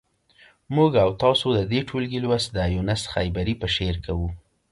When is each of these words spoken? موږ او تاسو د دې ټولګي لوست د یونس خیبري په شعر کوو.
موږ 0.75 0.91
او 1.03 1.09
تاسو 1.23 1.47
د 1.57 1.59
دې 1.71 1.79
ټولګي 1.89 2.19
لوست 2.25 2.47
د 2.53 2.57
یونس 2.75 3.01
خیبري 3.13 3.53
په 3.61 3.67
شعر 3.75 3.95
کوو. 4.05 4.27